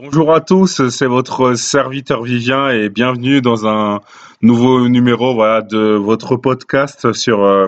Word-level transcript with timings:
Bonjour 0.00 0.32
à 0.32 0.40
tous, 0.40 0.90
c'est 0.90 1.06
votre 1.06 1.54
serviteur 1.54 2.22
Vivien 2.22 2.70
et 2.70 2.88
bienvenue 2.88 3.40
dans 3.40 3.66
un 3.66 4.00
nouveau 4.42 4.88
numéro 4.88 5.34
voilà, 5.34 5.60
de 5.60 5.96
votre 5.96 6.36
podcast 6.36 7.12
sur, 7.12 7.42
euh, 7.42 7.66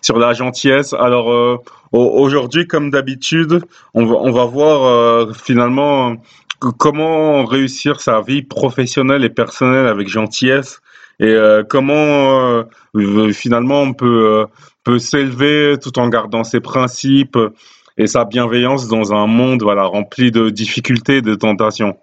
sur 0.00 0.20
la 0.20 0.34
gentillesse. 0.34 0.92
Alors 0.92 1.32
euh, 1.32 1.56
aujourd'hui, 1.90 2.68
comme 2.68 2.90
d'habitude, 2.90 3.60
on 3.92 4.06
va, 4.06 4.14
on 4.20 4.30
va 4.30 4.44
voir 4.44 4.84
euh, 4.84 5.32
finalement 5.32 6.14
comment 6.60 7.44
réussir 7.44 8.00
sa 8.00 8.20
vie 8.20 8.42
professionnelle 8.42 9.24
et 9.24 9.30
personnelle 9.30 9.88
avec 9.88 10.06
gentillesse 10.06 10.80
et 11.18 11.36
comment 11.68 12.62
finalement 13.32 13.82
on 13.82 13.94
peut, 13.94 14.46
peut 14.84 15.00
s'élever 15.00 15.76
tout 15.82 15.98
en 15.98 16.08
gardant 16.08 16.44
ses 16.44 16.60
principes 16.60 17.36
et 17.96 18.06
sa 18.06 18.24
bienveillance 18.24 18.88
dans 18.88 19.12
un 19.12 19.26
monde 19.26 19.62
voilà 19.62 19.84
rempli 19.84 20.30
de 20.30 20.50
difficultés 20.50 21.22
de 21.22 21.34
tentations. 21.34 21.96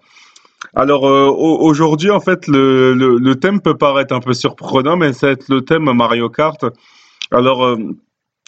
Alors 0.74 1.06
euh, 1.06 1.28
aujourd'hui, 1.28 2.10
en 2.10 2.20
fait, 2.20 2.46
le, 2.46 2.94
le, 2.94 3.34
thème 3.36 3.60
peut 3.60 3.76
paraître 3.76 4.14
un 4.14 4.20
peu 4.20 4.32
surprenant, 4.32 4.96
mais 4.96 5.12
c'est 5.12 5.48
le 5.48 5.60
thème 5.60 5.92
Mario 5.92 6.30
Kart. 6.30 6.64
Alors, 7.30 7.64
euh, 7.64 7.76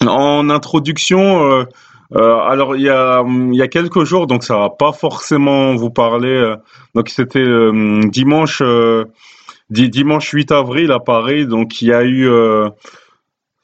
en 0.07 0.49
introduction, 0.49 1.67
euh, 2.15 2.39
alors 2.47 2.77
il 2.77 2.83
y 2.83 2.89
a, 2.89 3.23
y 3.53 3.63
a 3.63 3.69
quelques 3.69 4.05
jours, 4.05 4.27
donc 4.27 4.45
ça 4.45 4.57
va 4.57 4.71
pas 4.71 4.93
forcément 4.93 5.75
vous 5.75 5.91
parler. 5.91 6.55
donc 6.95 7.09
c'était 7.09 7.45
dimanche, 8.11 8.63
dimanche 9.71 10.31
8 10.31 10.53
avril 10.53 10.93
à 10.93 11.01
Paris, 11.01 11.47
donc 11.47 11.83
il 11.83 11.89
y 11.89 11.93
a 11.93 12.05
eu 12.05 12.29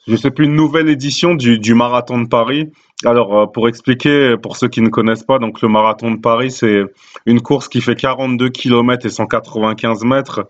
je 0.06 0.16
sais 0.16 0.30
plus, 0.30 0.47
une 0.47 0.56
nouvelle 0.56 0.88
édition 0.88 1.34
du, 1.34 1.58
du 1.58 1.74
marathon 1.74 2.20
de 2.20 2.28
Paris. 2.28 2.72
Alors, 3.04 3.38
euh, 3.38 3.46
pour 3.46 3.68
expliquer, 3.68 4.36
pour 4.36 4.56
ceux 4.56 4.68
qui 4.68 4.82
ne 4.82 4.88
connaissent 4.88 5.24
pas, 5.24 5.38
donc 5.38 5.62
le 5.62 5.68
marathon 5.68 6.10
de 6.10 6.20
Paris, 6.20 6.50
c'est 6.50 6.82
une 7.27 7.41
course 7.41 7.68
qui 7.68 7.80
fait 7.80 7.95
42 7.95 8.50
km 8.50 9.06
et 9.06 9.10
195 9.10 10.04
mètres. 10.04 10.48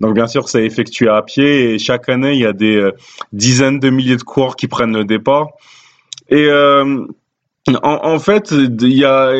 Donc, 0.00 0.14
bien 0.14 0.28
sûr, 0.28 0.48
c'est 0.48 0.64
effectué 0.64 1.08
à 1.08 1.22
pied 1.22 1.74
et 1.74 1.78
chaque 1.78 2.08
année, 2.08 2.34
il 2.34 2.40
y 2.40 2.46
a 2.46 2.52
des 2.52 2.76
euh, 2.76 2.92
dizaines 3.32 3.80
de 3.80 3.90
milliers 3.90 4.16
de 4.16 4.22
coureurs 4.22 4.54
qui 4.54 4.68
prennent 4.68 4.96
le 4.96 5.04
départ. 5.04 5.48
Et 6.28 6.46
euh, 6.46 7.04
en, 7.82 8.00
en, 8.04 8.18
fait, 8.20 8.52
il 8.52 8.92
y 8.92 9.04
a, 9.04 9.32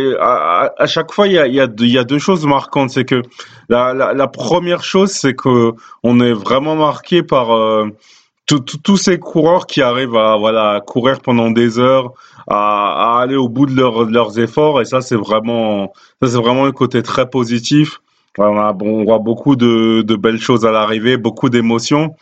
à, 0.77 0.87
chaque 0.87 1.13
fois, 1.13 1.29
il 1.29 1.35
y 1.35 1.39
a, 1.39 1.47
y, 1.47 1.87
y 1.87 1.99
a 1.99 2.05
deux 2.05 2.19
choses 2.19 2.45
marquantes. 2.45 2.91
C'est 2.91 3.05
que 3.05 3.23
la, 3.69 3.95
la, 3.95 4.15
la, 4.15 4.27
première 4.27 4.83
chose, 4.83 5.13
c'est 5.13 5.35
que 5.35 5.75
on 6.03 6.19
est 6.21 6.33
vraiment 6.33 6.75
marqué 6.75 7.23
par 7.23 7.53
tous 8.57 8.97
ces 8.97 9.19
coureurs 9.19 9.67
qui 9.67 9.83
arrivent 9.83 10.17
à 10.17 10.37
voilà 10.37 10.81
courir 10.87 11.21
pendant 11.21 11.51
des 11.51 11.79
heures, 11.79 12.13
à, 12.49 13.21
aller 13.21 13.37
au 13.37 13.49
bout 13.49 13.67
de, 13.67 13.75
leurs 13.75 14.39
efforts, 14.39 14.81
et 14.81 14.85
ça 14.85 15.01
c'est 15.01 15.17
vraiment 15.17 15.93
ça 16.23 16.29
c'est 16.29 16.39
vraiment 16.39 16.65
un 16.65 16.73
côté 16.73 17.03
très 17.03 17.29
positif. 17.29 18.01
On, 18.39 18.73
bon, 18.73 19.01
on 19.01 19.05
voit 19.05 19.19
beaucoup 19.19 19.57
de, 19.57 20.03
de 20.03 20.17
belles 20.17 20.41
choses 20.41 20.65
à 20.65 20.71
l'arrivée, 20.71 21.17
beaucoup 21.17 21.51
d'émotions. 21.51 22.15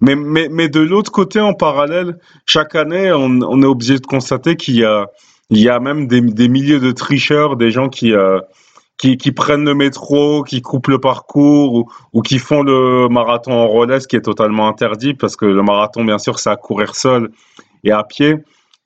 Mais, 0.00 0.14
mais, 0.14 0.48
mais 0.50 0.68
de 0.68 0.80
l'autre 0.80 1.10
côté, 1.10 1.40
en 1.40 1.54
parallèle, 1.54 2.18
chaque 2.44 2.74
année, 2.74 3.10
on, 3.12 3.40
on 3.40 3.62
est 3.62 3.66
obligé 3.66 3.98
de 3.98 4.06
constater 4.06 4.56
qu'il 4.56 4.76
y 4.76 4.84
a, 4.84 5.06
il 5.50 5.58
y 5.58 5.70
a 5.70 5.80
même 5.80 6.06
des, 6.06 6.20
des 6.20 6.48
milliers 6.48 6.78
de 6.78 6.92
tricheurs, 6.92 7.56
des 7.56 7.70
gens 7.70 7.88
qui, 7.88 8.12
euh, 8.12 8.38
qui, 8.98 9.16
qui, 9.16 9.32
prennent 9.32 9.64
le 9.64 9.74
métro, 9.74 10.42
qui 10.42 10.60
coupent 10.60 10.88
le 10.88 10.98
parcours 10.98 11.74
ou, 11.74 11.90
ou, 12.12 12.22
qui 12.22 12.38
font 12.38 12.62
le 12.62 13.08
marathon 13.08 13.52
en 13.52 13.68
relais, 13.68 14.00
ce 14.00 14.08
qui 14.08 14.16
est 14.16 14.22
totalement 14.22 14.68
interdit 14.68 15.14
parce 15.14 15.36
que 15.36 15.46
le 15.46 15.62
marathon, 15.62 16.04
bien 16.04 16.18
sûr, 16.18 16.38
c'est 16.38 16.50
à 16.50 16.56
courir 16.56 16.94
seul 16.96 17.30
et 17.84 17.92
à 17.92 18.02
pied. 18.02 18.36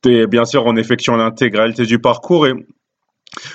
Et 0.05 0.27
bien 0.27 0.45
sûr, 0.45 0.67
en 0.67 0.77
effectuant 0.77 1.17
l'intégralité 1.17 1.85
du 1.87 1.99
parcours. 1.99 2.47
Et 2.47 2.55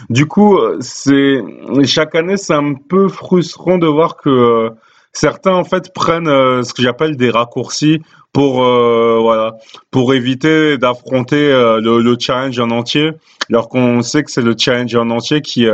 du 0.10 0.26
coup, 0.26 0.58
c'est 0.80 1.42
chaque 1.86 2.16
année, 2.16 2.38
c'est 2.38 2.54
un 2.54 2.74
peu 2.74 3.08
frustrant 3.08 3.78
de 3.78 3.88
voir 3.88 4.16
que 4.16 4.30
euh, 4.30 4.70
certains 5.14 5.54
en 5.54 5.64
fait 5.64 5.94
prennent 5.94 6.28
euh, 6.28 6.64
ce 6.64 6.74
que 6.74 6.82
j'appelle 6.82 7.18
des 7.18 7.30
raccourcis 7.30 8.02
pour 8.34 8.64
euh, 8.64 9.20
voilà 9.22 9.56
pour 9.92 10.14
éviter 10.14 10.78
d'affronter 10.78 11.50
le, 11.50 12.02
le, 12.02 12.18
challenge 12.20 12.60
en 12.60 12.72
entier, 12.72 13.12
alors 13.50 13.70
qu'on 13.70 14.02
sait 14.02 14.24
que 14.24 14.32
c'est 14.32 14.42
le 14.42 14.56
challenge 14.58 14.96
en 14.96 15.10
entier 15.10 15.42
qui 15.42 15.66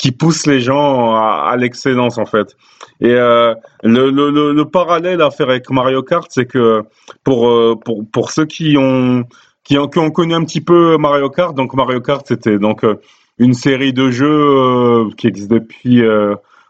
qui 0.00 0.12
pousse 0.12 0.46
les 0.46 0.60
gens 0.60 1.14
à, 1.14 1.54
l'excellence 1.58 2.16
en 2.16 2.24
fait. 2.24 2.56
Et 3.02 3.12
euh, 3.12 3.54
le, 3.82 4.10
le, 4.10 4.54
le, 4.54 4.64
parallèle 4.64 5.20
à 5.20 5.30
faire 5.30 5.50
avec 5.50 5.68
Mario 5.68 6.02
Kart, 6.02 6.26
c'est 6.30 6.46
que 6.46 6.82
pour, 7.22 7.46
euh, 7.46 7.76
pour, 7.84 8.08
pour 8.10 8.30
ceux 8.30 8.46
qui 8.46 8.78
ont, 8.78 9.24
qui 9.62 9.76
ont, 9.76 9.88
qui, 9.88 9.98
ont, 9.98 10.10
connu 10.10 10.32
un 10.32 10.42
petit 10.44 10.62
peu 10.62 10.96
Mario 10.96 11.28
Kart, 11.28 11.54
donc 11.54 11.74
Mario 11.74 12.00
Kart 12.00 12.24
c'était 12.26 12.58
donc 12.58 12.82
euh, 12.82 12.94
une 13.38 13.52
série 13.52 13.92
de 13.92 14.10
jeux 14.10 15.10
qui 15.18 15.26
existe 15.26 15.50
depuis 15.50 16.02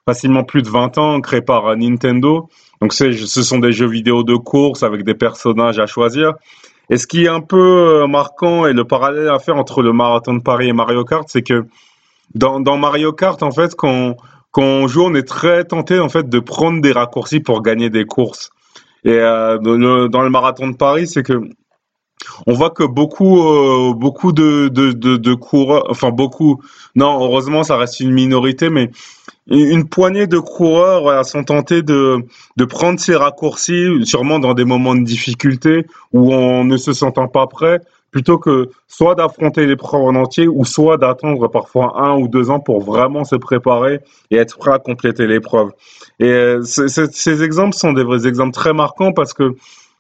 facilement 0.07 0.43
plus 0.43 0.63
de 0.63 0.69
20 0.69 0.99
ans, 0.99 1.21
créée 1.21 1.43
par 1.43 1.77
Nintendo. 1.77 2.49
Donc 2.81 2.93
ce 2.93 3.13
sont 3.13 3.59
des 3.59 3.73
jeux 3.73 3.89
vidéo 3.89 4.25
de 4.25 4.35
course 4.35 4.83
avec 4.83 5.05
des 5.05 5.15
personnages 5.15 5.79
à 5.79 5.87
choisir. 5.87 6.35
Et 6.89 6.97
ce 6.97 7.07
qui 7.09 7.25
est 7.25 7.29
un 7.29 7.41
peu 7.41 8.07
marquant 8.07 8.67
et 8.67 8.73
le 8.73 8.85
parallèle 8.85 9.29
à 9.29 9.41
faire 9.41 9.57
entre 9.57 9.83
le 9.83 9.93
marathon 9.93 10.35
de 10.35 10.43
Paris 10.43 10.69
et 10.69 10.73
Mario 10.73 11.05
Kart, 11.05 11.25
c'est 11.29 11.43
que 11.43 11.65
dans, 12.35 12.77
Mario 12.77 13.13
Kart, 13.13 13.43
en 13.43 13.51
fait, 13.51 13.75
quand, 13.75 14.17
quand 14.51 14.63
on 14.63 14.89
joue, 14.89 15.05
on 15.05 15.15
est 15.15 15.27
très 15.27 15.65
tenté 15.65 15.99
en 15.99 16.09
fait 16.09 16.29
de 16.29 16.39
prendre 16.39 16.81
des 16.81 16.93
raccourcis 16.93 17.41
pour 17.41 17.63
gagner 17.63 17.91
des 17.91 18.05
courses. 18.05 18.51
Et 19.05 19.13
euh, 19.13 19.59
dans, 19.59 20.23
le, 20.23 20.31
marathon 20.31 20.69
de 20.69 20.77
Paris, 20.77 21.07
c'est 21.07 21.23
que 21.23 21.41
on 22.47 22.53
voit 22.53 22.71
que 22.71 22.85
beaucoup, 22.85 23.41
euh, 23.41 23.95
beaucoup 23.95 24.33
de, 24.33 24.69
de, 24.69 24.93
de, 24.93 25.35
coureurs, 25.35 25.85
enfin 25.89 26.11
beaucoup, 26.11 26.61
non, 26.95 27.19
heureusement, 27.19 27.65
ça 27.65 27.79
reste 27.79 28.01
une 28.01 28.13
minorité, 28.13 28.69
mais 28.69 28.91
une 29.49 29.89
poignée 29.89 30.27
de 30.27 30.39
coureurs 30.39 31.01
voilà, 31.01 31.25
sont 31.25 31.45
tentés 31.45 31.83
de, 31.83 32.19
de 32.57 32.65
prendre 32.67 33.01
ces 33.01 33.17
raccourcis, 33.17 33.87
sûrement 34.05 34.39
dans 34.39 34.53
des 34.53 34.67
moments 34.67 34.95
de 34.95 35.03
difficulté 35.03 35.87
où 36.13 36.33
on 36.35 36.65
ne 36.65 36.77
se 36.77 36.93
sentant 36.93 37.27
pas 37.27 37.47
prêt, 37.47 37.81
plutôt 38.11 38.39
que 38.39 38.71
soit 38.89 39.15
d'affronter 39.15 39.67
l'épreuve 39.67 40.03
en 40.03 40.15
entier 40.15 40.49
ou 40.49 40.65
soit 40.65 40.97
d'attendre 40.97 41.49
parfois 41.49 42.01
un 42.03 42.17
ou 42.17 42.29
deux 42.29 42.51
ans 42.51 42.61
pour 42.61 42.81
vraiment 42.81 43.25
se 43.25 43.37
préparer 43.37 44.01
et 44.31 44.37
être 44.37 44.59
prêt 44.59 44.73
à 44.73 44.79
compléter 44.79 45.27
l'épreuve. 45.27 45.71
Et 46.19 46.29
euh, 46.29 46.63
ces 46.63 47.43
exemples 47.43 47.77
sont 47.77 47.93
des 47.93 48.03
vrais 48.03 48.27
exemples 48.27 48.53
très 48.53 48.73
marquants 48.73 49.13
parce 49.13 49.33
que 49.33 49.55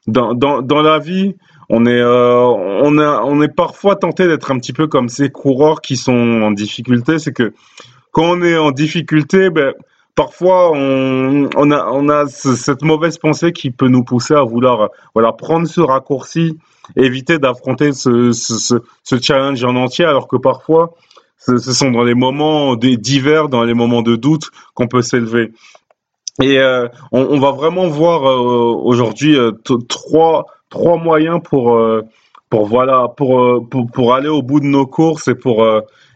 dans, 0.06 0.34
dans, 0.34 0.62
dans 0.62 0.82
la 0.82 0.98
vie, 0.98 1.37
on 1.69 1.87
est, 1.87 2.00
euh, 2.00 2.37
on, 2.37 2.98
a, 2.98 3.22
on 3.22 3.41
est 3.43 3.54
parfois 3.54 3.94
tenté 3.94 4.27
d'être 4.27 4.50
un 4.50 4.59
petit 4.59 4.72
peu 4.72 4.88
comme 4.88 5.09
ces 5.09 5.31
coureurs 5.31 5.81
qui 5.81 5.97
sont 5.97 6.42
en 6.42 6.50
difficulté. 6.50 7.19
C'est 7.19 7.32
que 7.32 7.53
quand 8.10 8.25
on 8.25 8.42
est 8.42 8.56
en 8.56 8.72
difficulté, 8.72 9.50
ben, 9.50 9.72
parfois 10.15 10.72
on, 10.72 11.71
a, 11.71 12.26
cette 12.26 12.82
mauvaise 12.82 13.19
pensée 13.19 13.53
qui 13.53 13.71
peut 13.71 13.88
nous 13.88 14.04
pousser 14.04 14.34
à 14.34 14.43
vouloir 14.43 14.91
voilà, 15.15 15.32
prendre 15.32 15.66
ce 15.66 15.81
raccourci 15.81 16.59
éviter 16.97 17.38
d'affronter 17.38 17.93
ce, 17.93 18.81
challenge 19.22 19.65
en 19.65 19.76
entier, 19.76 20.04
alors 20.04 20.28
que 20.28 20.37
parfois, 20.37 20.94
ce, 21.38 21.59
sont 21.59 21.91
dans 21.91 22.03
les 22.03 22.15
moments 22.15 22.76
divers, 22.76 23.48
dans 23.48 23.65
les 23.65 23.75
moments 23.75 24.03
de 24.03 24.16
doute 24.16 24.50
qu'on 24.75 24.88
peut 24.88 25.03
s'élever. 25.03 25.53
Et 26.42 26.59
euh, 26.59 26.88
on, 27.12 27.38
va 27.38 27.50
vraiment 27.50 27.87
voir 27.88 28.25
euh, 28.25 28.75
aujourd'hui 28.82 29.37
euh, 29.37 29.53
trois, 29.88 30.47
moyens 30.72 31.41
pour, 31.42 31.78
pour, 32.48 32.66
voilà, 32.66 33.09
pour, 33.16 33.69
pour, 33.69 34.15
aller 34.15 34.28
au 34.28 34.42
bout 34.42 34.60
de 34.60 34.66
nos 34.66 34.87
courses 34.87 35.28
et 35.28 35.34
pour 35.34 35.66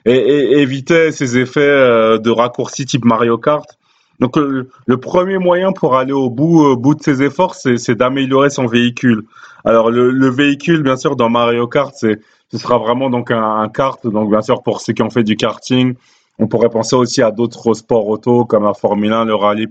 éviter 0.07 1.13
ces 1.13 1.39
effets 1.39 1.61
de 2.19 2.31
raccourci 2.31 2.87
type 2.87 3.05
Mario 3.05 3.37
Kart. 3.37 3.67
Donc 4.25 4.37
le 4.37 4.97
premier 4.97 5.37
moyen 5.37 5.73
pour 5.73 5.97
aller 5.97 6.15
au 6.15 6.31
bout, 6.31 6.77
bout 6.77 6.95
de 6.95 7.03
ses 7.03 7.23
efforts, 7.23 7.55
c'est 7.57 7.95
d'améliorer 7.95 8.49
son 8.49 8.65
véhicule. 8.65 9.25
Alors 9.67 9.91
le, 9.91 10.11
le, 10.11 10.31
véhicule, 10.31 10.83
bien 10.83 10.97
sûr, 10.97 11.15
dans 11.15 11.29
Mario 11.29 11.67
Kart, 11.67 11.95
ce 11.95 12.17
sera 12.59 12.79
vraiment 12.79 13.11
donc 13.11 13.31
un, 13.31 13.69
kart. 13.69 14.07
Donc 14.07 14.31
bien 14.31 14.41
sûr, 14.41 14.63
pour 14.63 14.81
ceux 14.81 14.95
qui 14.95 15.03
ont 15.03 15.11
fait 15.11 15.25
du 15.25 15.37
karting, 15.37 15.95
on 16.39 16.47
pourrait 16.47 16.71
penser 16.71 16.97
aussi 16.97 17.21
à 17.21 17.33
d'autres 17.33 17.75
sports 17.75 18.09
auto 18.09 18.47
comme 18.47 18.65
la 18.65 18.73
Formule 18.73 19.13
1, 19.13 19.27
le 19.27 19.35
rallye 19.35 19.69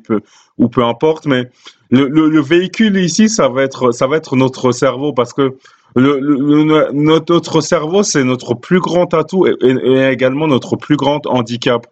ou 0.59 0.69
peu 0.69 0.83
importe. 0.83 1.25
Mais 1.25 1.49
le, 1.89 2.07
le, 2.07 2.29
le, 2.29 2.41
véhicule 2.41 2.95
ici, 2.97 3.29
ça 3.29 3.49
va 3.49 3.63
être 3.63 3.91
ça 3.91 4.05
va 4.05 4.17
être 4.17 4.35
notre 4.35 4.71
cerveau 4.71 5.13
parce 5.13 5.33
que 5.33 5.57
notre, 5.95 7.61
cerveau, 7.61 8.03
c'est 8.03 8.23
notre 8.23 8.53
plus 8.53 8.79
grand 8.79 9.11
atout 9.15 9.47
et, 9.47 9.55
également 10.11 10.47
notre 10.47 10.75
plus 10.75 10.95
grand 10.95 11.25
handicap. 11.25 11.87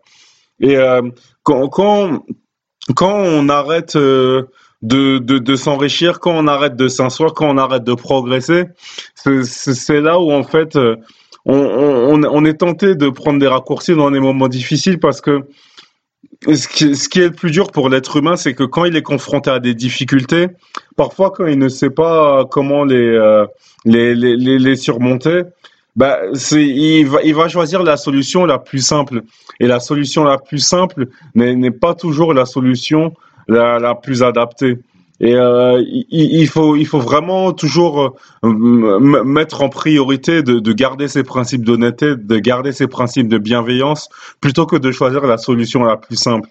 Et 0.60 0.78
euh, 0.78 1.02
quand, 1.44 2.24
quand 2.94 3.16
on 3.16 3.50
arrête 3.50 3.96
euh, 3.96 4.44
de, 4.82 5.20
de, 5.20 5.38
de 5.38 5.56
s'enrichir, 5.56 6.20
quand 6.20 6.34
on 6.34 6.48
arrête 6.48 6.76
de 6.76 6.88
s'instruire, 6.88 7.34
quand 7.34 7.50
on 7.50 7.58
arrête 7.58 7.84
de 7.84 7.94
progresser, 7.94 8.66
c'est 9.16 10.02
là 10.02 10.20
où 10.20 10.32
en 10.32 10.44
fait 10.44 10.76
euh, 10.76 10.96
on, 11.46 12.24
on, 12.24 12.46
est 12.46 12.60
tenté 12.60 12.96
de 12.96 13.10
prendre 13.10 13.40
des 13.40 13.48
raccourcis 13.48 13.96
dans 13.96 14.12
des 14.12 14.20
moments 14.20 14.48
difficiles 14.48 15.00
parce 15.00 15.22
que 15.22 15.42
ce 16.48 16.68
qui, 16.68 16.96
ce 16.96 17.10
qui 17.10 17.20
est 17.20 17.30
le 17.30 17.34
plus 17.34 17.52
dur 17.52 17.72
pour 17.72 17.90
l'être 17.90 18.18
humain, 18.18 18.36
c'est 18.36 18.54
que 18.54 18.64
quand 18.64 18.86
il 18.86 18.96
est 18.96 19.02
confronté 19.04 19.50
à 19.50 19.60
des 19.60 19.76
difficultés, 19.76 20.48
parfois 20.96 21.32
quand 21.32 21.46
il 21.46 21.60
ne 21.60 21.70
sait 21.70 21.90
pas 21.90 22.46
comment 22.50 22.84
les, 22.84 22.96
euh, 22.96 23.46
les, 23.86 24.16
les, 24.16 24.36
les, 24.36 24.76
surmonter, 24.76 25.44
bah, 25.96 26.20
c'est, 26.34 26.66
il 26.66 27.06
va, 27.08 27.22
il 27.24 27.36
va 27.36 27.48
choisir 27.48 27.84
la 27.84 27.98
solution 27.98 28.46
la 28.46 28.60
plus 28.60 28.86
simple. 28.86 29.22
Et 29.60 29.68
la 29.68 29.80
solution 29.80 30.24
la 30.24 30.38
plus 30.38 30.60
simple 30.60 31.08
n'est, 31.36 31.56
n'est 31.56 31.72
pas 31.72 31.94
toujours 31.96 32.34
la 32.34 32.46
solution 32.46 33.14
la, 33.48 33.80
la 33.80 33.96
plus 33.96 34.24
adaptée. 34.24 34.78
Et 35.20 35.36
euh, 35.36 35.80
il, 35.88 36.06
il 36.10 36.48
faut, 36.48 36.76
il 36.76 36.88
faut 36.88 37.00
vraiment 37.00 37.54
toujours 37.54 38.16
euh, 38.44 39.00
mettre 39.24 39.62
en 39.62 39.70
priorité 39.70 40.42
de, 40.42 40.60
de 40.60 40.74
garder 40.74 41.08
ses 41.08 41.24
principes 41.24 41.64
d'honnêteté, 41.64 42.16
de 42.16 42.38
garder 42.40 42.72
ses 42.72 42.88
principes 42.88 43.28
de 43.28 43.38
bienveillance, 43.38 44.10
plutôt 44.40 44.66
que 44.66 44.78
de 44.78 44.92
choisir 44.92 45.22
la 45.28 45.38
solution 45.38 45.84
la 45.84 45.98
plus 45.98 46.16
simple. 46.16 46.50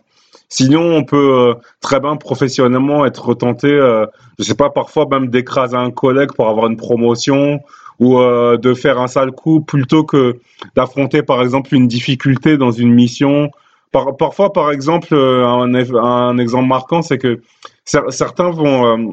Sinon, 0.49 0.83
on 0.83 1.05
peut 1.05 1.17
euh, 1.17 1.55
très 1.81 1.99
bien 1.99 2.17
professionnellement 2.17 3.07
être 3.07 3.35
tenté, 3.35 3.73
euh, 3.73 4.07
je 4.39 4.45
sais 4.45 4.55
pas, 4.55 4.71
parfois 4.71 5.07
même 5.11 5.29
d'écraser 5.29 5.77
un 5.77 5.91
collègue 5.91 6.33
pour 6.33 6.49
avoir 6.49 6.67
une 6.67 6.77
promotion 6.77 7.61
ou 8.01 8.19
euh, 8.19 8.57
de 8.57 8.75
faire 8.75 8.99
un 8.99 9.07
sale 9.07 9.31
coup 9.31 9.61
plutôt 9.61 10.05
que 10.05 10.41
d'affronter, 10.75 11.23
par 11.23 11.43
exemple, 11.43 11.75
une 11.75 11.87
difficulté 11.87 12.57
dans 12.57 12.73
une 12.73 12.93
mission. 12.93 13.51
Par, 13.93 14.17
parfois, 14.17 14.53
par 14.53 14.73
exemple, 14.73 15.09
euh, 15.13 15.47
un, 15.47 16.39
exemple 16.39 16.67
marquant, 16.67 17.03
c'est 17.03 17.19
que 17.19 17.41
certains 17.85 18.51
vont 18.51 18.87
euh, 18.87 19.13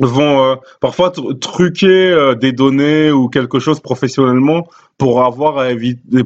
vont 0.00 0.56
parfois 0.80 1.12
truquer 1.40 2.34
des 2.40 2.52
données 2.52 3.10
ou 3.10 3.28
quelque 3.28 3.58
chose 3.58 3.80
professionnellement 3.80 4.68
pour 4.96 5.24
avoir 5.24 5.58
à 5.58 5.70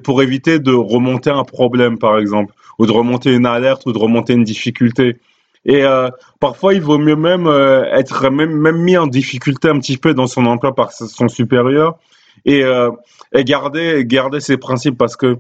pour 0.05 0.23
éviter 0.23 0.59
de 0.59 0.75
remonter 0.75 1.31
un 1.31 1.45
problème, 1.45 1.97
par 1.97 2.19
exemple, 2.19 2.53
ou 2.79 2.85
de 2.85 2.93
remonter 2.93 3.33
une 3.33 3.47
alerte 3.47 3.87
ou 3.87 3.93
de 3.93 3.99
remonter 3.99 4.35
une 4.35 4.45
difficulté. 4.45 5.17
Et 5.65 5.85
euh, 5.85 6.09
parfois, 6.41 6.75
il 6.75 6.83
vaut 6.83 6.99
mieux 6.99 7.17
même 7.17 7.47
euh, 7.47 7.85
être 7.93 8.31
même, 8.31 8.53
même 8.53 8.79
mis 8.79 8.97
en 8.97 9.07
difficulté 9.07 9.69
un 9.69 9.79
petit 9.79 9.97
peu 9.97 10.13
dans 10.15 10.27
son 10.27 10.47
emploi 10.47 10.75
par 10.75 10.93
son 10.93 11.29
supérieur 11.29 11.99
et, 12.45 12.65
euh, 12.65 12.91
et 13.33 13.45
garder, 13.45 14.05
garder 14.05 14.41
ses 14.41 14.57
principes 14.57 14.99
parce 14.99 15.17
que 15.17 15.39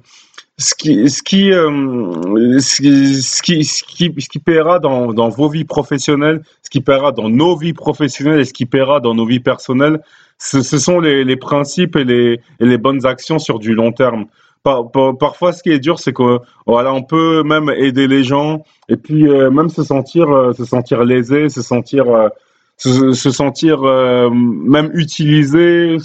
ce 0.58 0.74
qui, 0.74 1.52
euh, 1.52 2.60
ce 2.60 2.82
qui, 2.82 3.22
ce 3.22 3.42
qui, 3.42 3.64
ce 3.64 3.82
qui, 3.82 4.14
ce 4.16 4.28
qui 4.28 4.38
paiera 4.38 4.78
dans, 4.78 5.12
dans 5.12 5.28
vos 5.28 5.48
vies 5.48 5.64
professionnelles, 5.64 6.42
ce 6.62 6.70
qui 6.70 6.80
paiera 6.80 7.10
dans 7.10 7.28
nos 7.28 7.56
vies 7.56 7.72
professionnelles 7.72 8.40
et 8.40 8.44
ce 8.44 8.52
qui 8.52 8.66
paiera 8.66 9.00
dans 9.00 9.14
nos 9.14 9.26
vies 9.26 9.40
personnelles, 9.40 10.00
ce, 10.38 10.62
ce 10.62 10.78
sont 10.78 11.00
les, 11.00 11.24
les 11.24 11.36
principes 11.36 11.96
et 11.96 12.04
les, 12.04 12.40
et 12.60 12.66
les 12.66 12.78
bonnes 12.78 13.06
actions 13.06 13.38
sur 13.38 13.58
du 13.58 13.74
long 13.74 13.92
terme. 13.92 14.26
Par, 14.62 14.90
par, 14.92 15.18
parfois, 15.18 15.52
ce 15.52 15.62
qui 15.62 15.70
est 15.70 15.80
dur, 15.80 15.98
c'est 15.98 16.12
que 16.12 16.38
voilà, 16.66 16.94
on 16.94 17.02
peut 17.02 17.42
même 17.42 17.68
aider 17.70 18.06
les 18.06 18.22
gens 18.22 18.64
et 18.88 18.96
puis 18.96 19.28
euh, 19.28 19.50
même 19.50 19.68
se 19.68 19.82
sentir, 19.82 20.30
euh, 20.30 20.52
se 20.52 20.64
sentir 20.64 21.02
lésé, 21.04 21.48
se 21.48 21.62
sentir, 21.62 22.08
euh, 22.08 22.28
se, 22.76 23.12
se, 23.12 23.30
sentir 23.30 23.82
euh, 23.82 24.30
même 24.30 24.90
utilisé. 24.94 25.96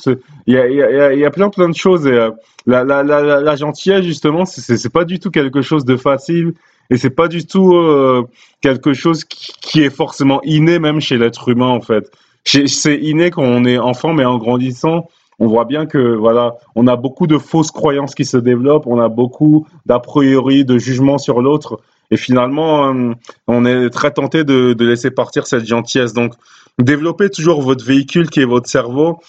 Il 0.48 0.54
y 0.54 0.58
a, 0.58 0.68
y, 0.68 0.82
a, 0.82 1.14
y 1.14 1.26
a, 1.26 1.32
plein 1.32 1.50
plein 1.50 1.70
de 1.70 1.76
choses 1.76 2.08
et 2.08 2.12
euh, 2.12 2.32
la, 2.66 2.84
la, 2.84 3.04
la, 3.04 3.42
la, 3.42 3.56
gentillesse 3.56 4.04
justement, 4.04 4.46
c'est 4.46 4.92
pas 4.92 5.06
du 5.06 5.20
tout 5.20 5.32
quelque 5.32 5.62
chose 5.62 5.86
de 5.86 5.96
facile 5.96 6.54
et 6.90 6.98
c'est 6.98 7.10
pas 7.10 7.28
du 7.28 7.46
tout 7.46 7.76
euh, 7.76 8.28
quelque 8.62 8.94
chose 8.94 9.24
qui, 9.24 9.54
qui, 9.62 9.82
est 9.82 9.90
forcément 9.90 10.42
inné 10.44 10.80
même 10.80 11.00
chez 11.00 11.18
l'être 11.18 11.50
humain 11.50 11.70
en 11.70 11.82
fait. 11.82 12.12
C'est 12.44 12.98
inné 12.98 13.30
quand 13.30 13.44
on 13.44 13.66
est 13.66 13.78
enfant, 13.78 14.14
mais 14.14 14.24
en 14.24 14.38
grandissant, 14.38 15.10
on 15.40 15.48
voit 15.48 15.66
bien 15.66 15.86
que 15.86 16.16
voilà, 16.16 16.56
on 16.76 16.88
a 16.88 16.96
beaucoup 16.96 17.28
de 17.28 17.38
fausses 17.38 17.72
croyances 17.72 18.16
qui 18.16 18.26
se 18.26 18.38
développent, 18.38 18.88
on 18.88 19.00
a 19.00 19.10
beaucoup 19.10 19.68
d'a 19.86 20.00
priori, 20.00 20.66
de 20.66 20.78
jugements 20.78 21.18
sur 21.18 21.42
l'autre, 21.42 21.80
et 22.10 22.18
finalement, 22.18 22.94
euh, 22.94 23.14
on 23.48 23.66
est 23.66 23.90
très 23.90 24.12
tenté 24.12 24.44
de, 24.44 24.76
laisser 24.80 25.12
partir 25.12 25.46
cette 25.46 25.66
gentillesse. 25.66 26.14
Donc, 26.14 26.34
développez 26.80 27.30
toujours 27.30 27.62
votre 27.62 27.86
véhicule 27.86 28.30
qui 28.30 28.40
est 28.40 28.46
votre 28.46 28.70
cerveau, 28.70 29.20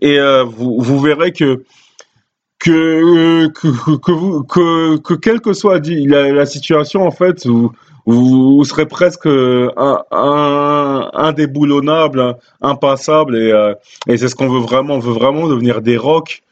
et 0.00 0.18
euh, 0.18 0.44
vous, 0.44 0.80
vous 0.80 1.00
verrez 1.00 1.32
que 1.32 1.64
que, 2.58 3.48
que, 3.48 3.96
que, 3.96 4.12
vous, 4.12 4.44
que, 4.44 4.98
que 4.98 5.14
quelle 5.14 5.40
que 5.40 5.54
soit 5.54 5.80
la, 5.86 6.30
la 6.30 6.44
situation, 6.44 7.06
en 7.06 7.10
fait, 7.10 7.46
vous 8.06 8.64
serez 8.64 8.86
presque 8.86 9.26
un, 9.26 10.02
un, 10.10 11.10
indéboulonnable, 11.12 12.36
impassable, 12.60 13.36
et, 13.36 13.52
euh, 13.52 13.74
et 14.06 14.16
c'est 14.16 14.28
ce 14.28 14.34
qu'on 14.34 14.48
veut 14.48 14.60
vraiment. 14.60 14.94
On 14.94 14.98
veut 14.98 15.12
vraiment 15.12 15.48
devenir 15.48 15.82
des 15.82 15.96
rocs 15.96 16.42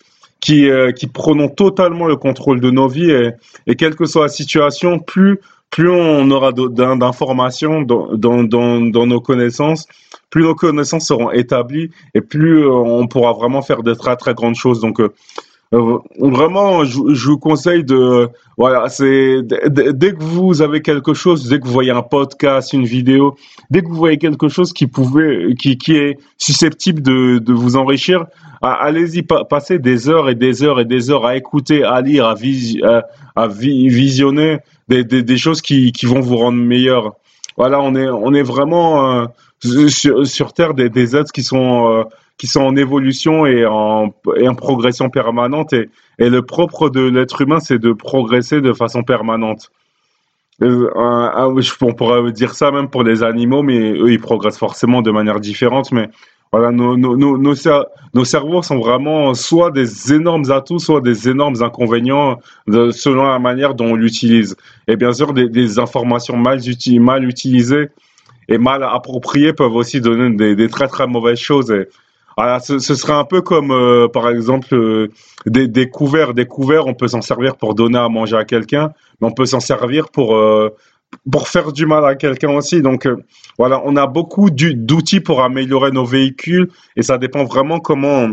qui, 0.41 0.71
euh, 0.71 0.93
qui 0.93 1.07
prenons 1.07 1.49
totalement 1.49 2.07
le 2.07 2.17
contrôle 2.17 2.61
de 2.61 2.71
nos 2.71 2.89
vies, 2.89 3.11
et, 3.11 3.31
et 3.67 3.77
quelle 3.77 3.97
que 3.97 4.05
soit 4.05 4.23
la 4.23 4.29
situation, 4.29 4.99
plus, 4.99 5.41
plus 5.71 5.91
on 5.91 6.31
aura 6.31 6.53
d'informations 6.53 7.83
dans, 7.83 8.15
dans, 8.15 8.45
dans, 8.45 8.81
dans 8.81 9.07
nos 9.07 9.21
connaissances, 9.21 9.87
plus 10.31 10.43
nos 10.43 10.55
connaissances 10.55 11.07
seront 11.07 11.31
établies, 11.31 11.91
et 12.15 12.21
plus 12.21 12.65
euh, 12.65 12.71
on 12.71 13.07
pourra 13.09 13.33
vraiment 13.33 13.63
faire 13.63 13.83
de 13.83 13.95
très 13.95 14.17
très 14.17 14.35
grandes 14.35 14.55
choses. 14.55 14.81
Donc, 14.81 15.01
euh, 15.01 15.13
vraiment, 15.73 16.85
je, 16.85 17.15
je, 17.15 17.29
vous 17.29 17.39
conseille 17.39 17.85
de, 17.85 18.29
voilà, 18.57 18.89
c'est 18.89 19.43
dès 19.43 20.13
que 20.13 20.23
vous 20.23 20.63
avez 20.63 20.81
quelque 20.81 21.13
chose, 21.13 21.49
dès 21.49 21.61
que 21.61 21.67
vous 21.67 21.73
voyez 21.73 21.91
un 21.91 22.03
podcast, 22.03 22.73
une 22.73 22.87
vidéo, 22.87 23.37
dès 23.71 23.83
que 23.83 23.89
vous 23.89 23.95
voyez 23.95 24.17
quelque 24.17 24.49
chose 24.49 24.73
qui 24.73 24.87
pouvait, 24.87 25.55
qui, 25.59 25.77
qui 25.77 25.95
est 25.97 26.19
susceptible 26.39 27.03
de, 27.03 27.39
de 27.39 27.53
vous 27.53 27.77
enrichir, 27.77 28.25
allez-y, 28.63 29.23
passez 29.23 29.79
des 29.79 30.09
heures 30.09 30.31
et 30.31 30.35
des 30.35 30.63
heures 30.63 30.81
et 30.81 30.85
des 30.87 31.11
heures 31.11 31.27
à 31.27 31.37
écouter, 31.37 31.85
à 31.85 32.01
lire, 32.01 32.27
à, 32.27 32.35
vis, 32.35 32.83
à, 32.83 33.07
à 33.37 33.47
visionner 33.47 34.59
des, 34.89 35.05
des, 35.05 35.23
des, 35.23 35.37
choses 35.37 35.61
qui, 35.61 35.93
qui 35.93 36.07
vont 36.07 36.21
vous 36.21 36.39
rendre 36.39 36.59
meilleur. 36.59 37.15
Voilà, 37.59 37.81
on 37.81 37.95
est, 37.95 38.09
on 38.09 38.33
est 38.33 38.43
vraiment 38.43 39.13
euh, 39.13 39.27
sur, 39.89 40.27
sur 40.27 40.53
Terre 40.53 40.75
des, 40.75 40.89
des 40.89 41.15
êtres 41.17 41.33
qui 41.33 41.43
sont 41.43 41.93
euh, 41.93 42.05
qui 42.39 42.47
sont 42.47 42.63
en 42.63 42.77
évolution 42.77 43.45
et 43.45 43.67
en, 43.67 44.15
et 44.37 44.49
en 44.49 44.55
progression 44.55 45.11
permanente. 45.11 45.73
Et, 45.73 45.91
et 46.19 46.31
le 46.31 46.43
propre 46.43 46.89
de 46.89 47.01
l'être 47.01 47.41
humain, 47.43 47.61
c'est 47.61 47.79
de 47.79 47.93
progresser 47.93 48.61
de 48.61 48.73
façon 48.73 49.03
permanente. 49.03 49.71
Euh, 50.63 50.91
on 51.81 51.93
pourrait 51.93 52.33
dire 52.33 52.55
ça 52.55 52.71
même 52.71 52.89
pour 52.89 53.05
les 53.05 53.23
animaux, 53.23 53.63
mais 53.63 53.93
eux, 53.93 54.11
ils 54.11 54.21
progressent 54.21 54.59
forcément 54.59 55.03
de 55.03 55.11
manière 55.11 55.39
différente. 55.39 55.93
Mais 55.93 56.09
voilà, 56.51 56.73
nos, 56.73 56.97
nos, 56.97 57.39
nos, 57.39 58.25
cerveaux 58.25 58.63
sont 58.63 58.79
vraiment 58.79 59.35
soit 59.35 59.71
des 59.71 60.13
énormes 60.13 60.51
atouts, 60.51 60.79
soit 60.79 61.01
des 61.01 61.29
énormes 61.29 61.63
inconvénients 61.63 62.39
selon 62.67 63.25
la 63.25 63.39
manière 63.39 63.75
dont 63.75 63.93
on 63.93 63.95
l'utilise. 63.95 64.57
Et 64.89 64.97
bien 64.97 65.13
sûr, 65.13 65.33
des, 65.33 65.79
informations 65.79 66.37
mal, 66.37 66.59
uti 66.67 66.99
mal 66.99 67.25
utilisées 67.25 67.91
et 68.49 68.59
mal 68.59 68.83
appropriées 68.83 69.53
peuvent 69.53 69.75
aussi 69.75 70.01
donner 70.01 70.55
des, 70.55 70.69
très 70.69 70.89
très 70.89 71.07
mauvaises 71.07 71.39
choses. 71.39 71.73
Voilà, 72.39 72.61
ce, 72.61 72.79
ce, 72.79 72.95
serait 72.95 73.15
un 73.15 73.25
peu 73.25 73.41
comme, 73.41 73.73
euh, 73.73 74.07
par 74.07 74.29
exemple, 74.29 74.73
euh, 74.73 75.09
des, 75.45 75.91
couverts. 75.91 76.35
Des 76.35 76.47
couverts, 76.47 76.87
on 76.87 76.95
peut 76.95 77.09
s'en 77.09 77.21
servir 77.21 77.57
pour 77.57 77.75
donner 77.75 77.99
à 77.99 78.09
manger 78.09 78.37
à 78.37 78.45
quelqu'un, 78.45 78.93
mais 79.21 79.27
on 79.27 79.33
peut 79.33 79.45
s'en 79.45 79.59
servir 79.59 80.09
pour, 80.09 80.37
euh, 80.37 80.69
pour 81.29 81.49
faire 81.49 81.73
du 81.73 81.85
mal 81.85 82.05
à 82.05 82.15
quelqu'un 82.15 82.51
aussi. 82.51 82.81
Donc, 82.81 83.09
voilà, 83.59 83.83
on 83.85 83.97
a 83.97 84.07
beaucoup 84.07 84.51
d'outils 84.51 85.19
pour 85.19 85.43
améliorer 85.43 85.91
nos 85.91 86.05
véhicules 86.05 86.69
et 86.95 87.03
ça 87.03 87.19
dépend 87.19 87.43
vraiment 87.43 87.81
comment, 87.81 88.29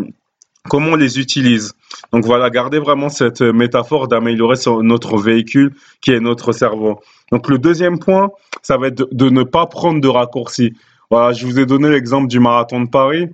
comment 0.69 0.91
on 0.91 0.95
les 0.95 1.17
utilise. 1.19 1.73
Donc, 2.13 2.25
voilà, 2.25 2.51
gardez 2.51 2.77
vraiment 2.77 3.09
cette 3.09 3.41
métaphore 3.41 4.07
d'améliorer 4.07 4.57
notre 4.83 5.17
véhicule 5.17 5.73
qui 6.01 6.11
est 6.11 6.19
notre 6.19 6.51
cerveau. 6.51 6.99
Donc, 7.31 7.49
le 7.49 7.57
deuxième 7.57 7.97
point, 7.97 8.29
ça 8.61 8.77
va 8.77 8.89
être 8.89 9.07
de 9.11 9.29
ne 9.31 9.41
pas 9.41 9.65
prendre 9.65 9.99
de 9.99 10.07
raccourcis. 10.07 10.73
Voilà, 11.09 11.33
je 11.33 11.47
vous 11.47 11.59
ai 11.59 11.65
donné 11.65 11.89
l'exemple 11.89 12.27
du 12.27 12.39
marathon 12.39 12.81
de 12.81 12.87
Paris. 12.87 13.29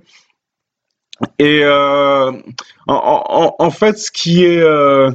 Et 1.38 1.60
euh, 1.62 2.32
en, 2.86 2.94
en, 3.28 3.54
en, 3.58 3.70
fait, 3.70 3.98
ce 3.98 4.10
qui 4.10 4.44
est, 4.44 4.60
euh, 4.60 5.10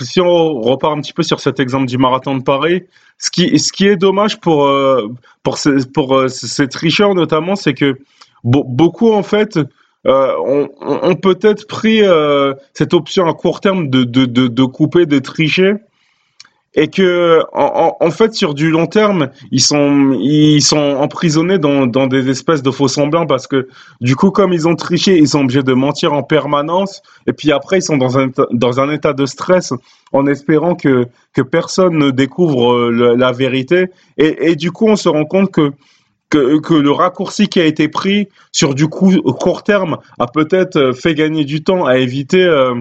si 0.00 0.20
on 0.20 0.60
repart 0.60 0.96
un 0.96 1.00
petit 1.00 1.12
peu 1.12 1.22
sur 1.22 1.40
cet 1.40 1.60
exemple 1.60 1.86
du 1.86 1.98
marathon 1.98 2.36
de 2.36 2.42
Paris, 2.42 2.84
ce 3.18 3.30
qui, 3.30 3.58
ce 3.58 3.72
qui 3.72 3.86
est 3.86 3.96
dommage 3.96 4.40
pour, 4.40 4.66
euh, 4.66 5.08
pour, 5.42 5.58
ces, 5.58 5.86
pour 5.92 6.28
ces 6.28 6.68
tricheurs 6.68 7.14
notamment, 7.14 7.56
c'est 7.56 7.74
que 7.74 7.98
beaucoup 8.44 9.12
en 9.12 9.22
fait 9.22 9.58
euh, 10.06 10.34
ont, 10.38 10.68
on 10.80 11.14
peut-être 11.14 11.66
pris 11.68 12.02
euh, 12.02 12.54
cette 12.74 12.92
option 12.92 13.26
à 13.26 13.34
court 13.34 13.60
terme 13.60 13.88
de, 13.88 14.02
de, 14.02 14.24
de, 14.24 14.48
de 14.48 14.64
couper, 14.64 15.06
de 15.06 15.20
tricher 15.20 15.74
et 16.74 16.88
que 16.88 17.40
en, 17.52 18.10
fait 18.10 18.34
sur 18.34 18.54
du 18.54 18.70
long 18.70 18.86
terme 18.86 19.28
ils 19.50 19.60
sont 19.60 20.16
ils 20.18 20.62
sont 20.62 20.78
emprisonnés 20.78 21.58
dans, 21.58 21.86
dans 21.86 22.06
des 22.06 22.30
espèces 22.30 22.62
de 22.62 22.70
faux 22.70 22.88
semblants 22.88 23.26
parce 23.26 23.46
que 23.46 23.68
du 24.00 24.16
coup 24.16 24.30
comme 24.30 24.52
ils 24.54 24.66
ont 24.66 24.74
triché 24.74 25.18
ils 25.18 25.28
sont 25.28 25.40
obligés 25.40 25.62
de 25.62 25.74
mentir 25.74 26.14
en 26.14 26.22
permanence. 26.22 27.02
Et 27.26 27.32
puis 27.32 27.52
après 27.52 27.78
ils 27.78 27.82
sont 27.82 27.98
dans 27.98 28.18
un 28.18 28.30
dans 28.52 28.80
un 28.80 28.90
état 28.90 29.12
de 29.12 29.26
stress 29.26 29.74
en 30.12 30.26
espérant 30.26 30.74
que 30.74 31.06
que 31.34 31.42
personne 31.42 31.98
ne 31.98 32.10
découvre 32.10 32.72
euh, 32.72 33.16
la 33.16 33.32
vérité. 33.32 33.88
Et, 34.16 34.50
et 34.50 34.56
du 34.56 34.72
coup 34.72 34.86
on 34.88 34.96
se 34.96 35.10
rend 35.10 35.26
compte 35.26 35.50
que 35.50 35.72
que, 36.30 36.60
que, 36.60 36.72
le 36.72 36.90
raccourci 36.90 37.48
qui 37.48 37.60
a 37.60 37.66
été 37.66 37.88
pris 37.88 38.28
sur 38.52 38.74
du 38.74 38.88
coup 38.88 39.12
court 39.38 39.62
terme 39.62 39.98
a 40.18 40.26
peut-être 40.26 40.92
fait 40.92 41.14
gagner 41.14 41.44
du 41.44 41.62
temps 41.62 41.84
à 41.84 41.98
éviter 41.98 42.42
euh, 42.42 42.80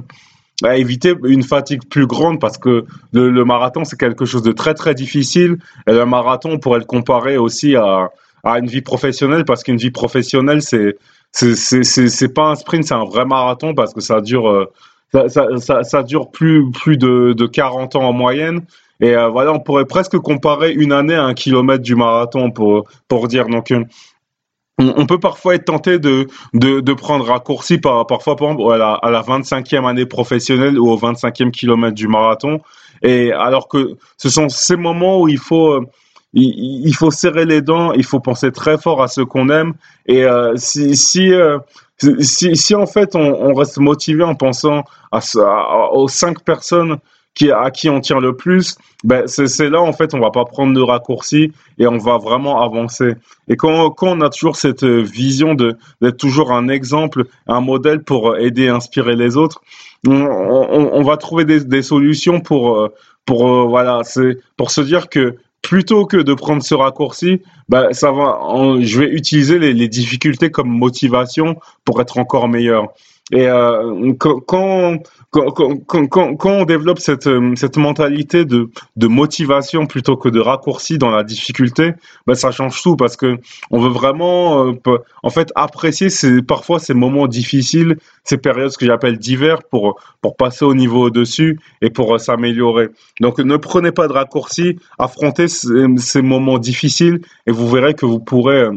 à 0.63 0.77
éviter 0.77 1.15
une 1.24 1.44
fatigue 1.44 1.82
plus 1.89 2.08
grande 2.08 2.39
parce 2.39 2.58
que 2.58 2.86
le, 3.13 3.30
le 3.30 3.46
marathon 3.46 3.84
c'est 3.84 4.00
quelque 4.00 4.25
chose 4.25 4.44
de 4.44 4.51
très 4.51 4.74
très 4.74 4.94
difficile 4.94 5.58
et 5.88 5.91
le 5.91 6.06
marathon 6.06 6.51
on 6.51 6.60
pourrait 6.60 6.80
le 6.80 6.86
comparer 6.86 7.38
aussi 7.38 7.75
à, 7.75 8.10
à 8.44 8.60
une 8.60 8.68
vie 8.68 8.82
professionnelle 8.82 9.46
parce 9.46 9.63
qu'une 9.63 9.77
vie 9.77 9.91
professionnelle 9.91 10.62
c'est 10.62 10.98
c'est 11.32 12.34
pas 12.34 12.50
un 12.50 12.56
sprint, 12.56 12.84
c'est 12.84 12.94
un 12.94 13.06
vrai 13.06 13.25
marathon 13.25 13.74
parce 13.74 13.94
que 13.94 14.01
ça 14.01 14.22
dure 14.22 14.70
ça, 15.13 15.27
ça, 15.30 15.84
ça, 15.84 16.03
dure 16.03 16.30
plus 16.30 16.70
plus 16.72 16.98
de, 16.98 17.34
de 17.34 17.46
40 17.46 17.96
ans 17.96 18.03
en 18.03 18.13
moyenne. 18.13 18.62
Et 19.00 19.15
voilà, 19.32 19.51
on 19.51 19.60
pourrait 19.60 19.86
presque 19.86 20.18
comparer 20.18 20.72
une 20.72 20.91
année 20.91 21.15
à 21.15 21.24
un 21.24 21.34
kilomètre 21.34 21.82
du 21.82 21.96
marathon 21.96 22.51
pour 22.51 22.86
pour 23.08 23.27
dire. 23.27 23.48
Donc 23.48 23.74
on, 24.81 25.05
peut 25.05 25.19
parfois 25.19 25.55
être 25.55 25.65
tenté 25.65 26.00
de, 26.00 26.27
de, 26.53 26.93
prendre 26.93 27.25
raccourci 27.25 27.77
par, 27.77 28.05
parfois 28.07 28.35
par 28.35 28.51
exemple, 28.51 28.73
à 28.73 28.77
la, 28.77 28.93
à 28.93 29.11
la 29.11 29.21
25e 29.21 29.88
année 29.88 30.05
professionnelle 30.05 30.79
ou 30.79 30.89
au 30.89 30.97
25e 30.97 31.51
kilomètre 31.51 31.95
du 31.95 32.07
marathon. 32.07 32.59
Et 33.01 33.31
alors 33.31 33.67
que 33.67 33.97
ce 34.17 34.29
sont 34.29 34.50
ces 34.50 34.75
moments 34.75 35.21
où 35.21 35.27
il 35.27 35.39
faut, 35.39 35.73
euh, 35.73 35.85
il, 36.33 36.93
faut 36.93 37.11
serrer 37.11 37.45
les 37.45 37.61
dents, 37.61 37.93
il 37.93 38.03
faut 38.03 38.19
penser 38.19 38.51
très 38.51 38.77
fort 38.77 39.01
à 39.01 39.07
ce 39.07 39.21
qu'on 39.21 39.50
aime. 39.50 39.73
Et 40.05 40.23
euh, 40.23 40.55
si, 40.55 40.95
si, 40.95 41.33
euh, 41.33 41.57
si, 41.97 42.55
si, 42.55 42.75
en 42.75 42.85
fait 42.85 43.15
on, 43.15 43.53
reste 43.53 43.77
motivé 43.79 44.23
en 44.23 44.35
pensant 44.35 44.83
à, 45.11 45.19
aux 45.93 46.07
cinq 46.07 46.43
personnes 46.43 46.97
qui, 47.33 47.51
à 47.51 47.71
qui 47.71 47.89
on 47.89 48.01
tient 48.01 48.19
le 48.19 48.35
plus, 48.35 48.77
ben 49.03 49.25
c'est 49.27 49.69
là 49.69 49.81
en 49.81 49.93
fait 49.93 50.13
on 50.13 50.19
va 50.19 50.31
pas 50.31 50.45
prendre 50.45 50.73
de 50.73 50.81
raccourcis 50.81 51.51
et 51.77 51.88
on 51.88 51.97
va 51.97 52.17
vraiment 52.17 52.61
avancer. 52.61 53.13
Et 53.47 53.55
quand, 53.55 53.89
quand 53.91 54.17
on 54.17 54.21
a 54.21 54.29
toujours 54.29 54.57
cette 54.57 54.83
vision 54.83 55.53
de 55.53 55.77
d'être 56.01 56.17
toujours 56.17 56.51
un 56.51 56.67
exemple, 56.67 57.25
un 57.47 57.61
modèle 57.61 58.03
pour 58.03 58.38
aider, 58.38 58.67
inspirer 58.67 59.15
les 59.15 59.38
autres, 59.38 59.61
on, 60.05 60.13
on, 60.13 60.89
on 60.93 61.03
va 61.03 61.17
trouver 61.17 61.45
des, 61.45 61.63
des, 61.63 61.81
solutions 61.81 62.41
pour 62.41 62.89
pour 63.25 63.67
voilà 63.69 64.01
c'est 64.03 64.38
pour 64.57 64.71
se 64.71 64.81
dire 64.81 65.09
que 65.09 65.38
plutôt 65.61 66.05
que 66.05 66.17
de 66.17 66.33
prendre 66.33 66.63
ce 66.63 66.73
raccourci, 66.73 67.41
ben 67.69 67.93
ça 67.93 68.11
va, 68.11 68.39
je 68.81 69.00
vais 69.00 69.09
utiliser 69.09 69.59
les, 69.59 69.73
les, 69.73 69.88
difficultés 69.88 70.50
comme 70.50 70.69
motivation 70.69 71.57
pour 71.85 72.01
être 72.01 72.17
encore 72.17 72.47
meilleur. 72.47 72.88
Et 73.31 73.47
euh, 73.47 74.13
quand, 74.19 74.41
quand, 74.41 74.97
quand, 75.31 76.35
quand, 76.35 76.51
on 76.51 76.65
développe 76.65 77.00
cette, 77.00 77.27
euh, 77.27 77.55
cette 77.55 77.77
mentalité 77.77 78.43
de, 78.43 78.69
de 78.97 79.07
motivation 79.07 79.85
plutôt 79.85 80.17
que 80.17 80.27
de 80.27 80.41
raccourci 80.41 80.97
dans 80.97 81.11
la 81.11 81.23
difficulté, 81.23 81.93
ben 82.27 82.35
ça 82.35 82.51
change 82.51 82.81
tout 82.81 82.97
parce 82.97 83.15
que 83.15 83.38
on 83.69 83.79
veut 83.79 83.89
vraiment 83.89 84.67
euh, 84.67 84.97
en 85.23 85.29
fait 85.29 85.53
apprécier 85.55 86.09
ces, 86.09 86.41
parfois 86.41 86.79
ces 86.79 86.93
moments 86.93 87.27
difficiles, 87.27 87.97
ces 88.25 88.38
périodes 88.38 88.75
que 88.75 88.85
j'appelle 88.85 89.17
d'hiver 89.17 89.63
pour, 89.63 89.97
pour 90.21 90.35
passer 90.35 90.65
au 90.65 90.75
niveau 90.75 91.05
au-dessus 91.05 91.57
et 91.81 91.89
pour 91.89 92.19
s'améliorer. 92.19 92.89
Donc 93.21 93.39
ne 93.39 93.55
prenez 93.55 93.93
pas 93.93 94.09
de 94.09 94.13
raccourci, 94.13 94.77
affrontez 95.00 95.47
ces, 95.47 95.85
ces 95.97 96.21
moments 96.21 96.59
difficiles 96.59 97.21
et 97.47 97.51
vous 97.51 97.69
verrez 97.69 97.93
que 97.93 98.05
vous 98.05 98.19
pourrez 98.19 98.67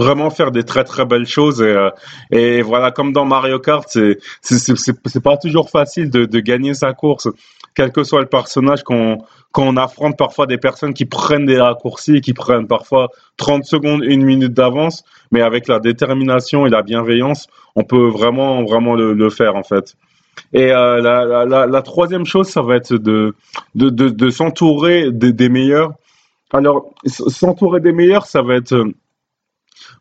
vraiment 0.00 0.30
faire 0.30 0.50
des 0.50 0.64
très 0.64 0.84
très 0.84 1.04
belles 1.04 1.26
choses 1.26 1.60
et, 1.60 1.76
euh, 2.32 2.62
voilà 2.64 2.90
comme 2.90 3.12
dans 3.12 3.26
Mario 3.26 3.58
Kart 3.58 3.86
c'est 3.88 4.18
c'est 4.40 5.22
pas 5.22 5.36
toujours 5.36 5.68
facile 5.70 6.10
de, 6.10 6.40
gagner 6.40 6.74
sa 6.74 6.92
course. 6.92 7.28
Quel 7.74 7.92
que 7.92 8.02
soit 8.02 8.20
le 8.20 8.26
personnage 8.26 8.82
qu'on 8.82 9.18
quand 9.52 9.64
on 9.64 9.76
affronte 9.76 10.16
parfois 10.16 10.46
des 10.46 10.58
personnes 10.58 10.94
qui 10.94 11.04
prennent 11.04 11.44
des 11.44 11.60
raccourcis 11.60 12.20
qui 12.20 12.32
prennent 12.32 12.66
parfois 12.66 13.08
30 13.36 13.64
secondes 13.64 14.02
une 14.04 14.24
minute 14.24 14.54
d'avance 14.54 15.04
mais 15.32 15.42
avec 15.42 15.68
la 15.68 15.80
détermination 15.80 16.66
et 16.66 16.70
la 16.70 16.82
bienveillance 16.82 17.46
on 17.76 17.84
peut 17.84 18.08
vraiment 18.08 18.64
vraiment 18.64 18.94
le, 18.94 19.30
faire 19.30 19.54
en 19.56 19.62
fait. 19.62 19.96
Et 20.52 20.72
euh, 20.72 21.00
la, 21.00 21.66
la, 21.66 21.82
troisième 21.82 22.24
chose 22.24 22.48
ça 22.48 22.62
va 22.62 22.76
être 22.76 22.94
de 22.94 23.34
de, 23.74 23.90
de, 23.90 24.30
s'entourer 24.30 25.12
des, 25.12 25.32
des 25.32 25.48
meilleurs. 25.48 25.92
Alors 26.52 26.94
s'entourer 27.06 27.80
des 27.80 27.92
meilleurs 27.92 28.26
ça 28.26 28.42
va 28.42 28.54
être 28.54 28.74